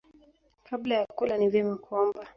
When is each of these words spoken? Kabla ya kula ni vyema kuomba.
Kabla 0.63 0.95
ya 0.95 1.05
kula 1.05 1.37
ni 1.37 1.49
vyema 1.49 1.75
kuomba. 1.77 2.27